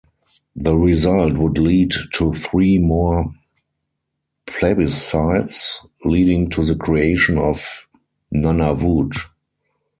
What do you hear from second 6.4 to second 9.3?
to the creation of Nunavut.